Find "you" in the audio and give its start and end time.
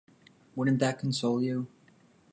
1.43-1.67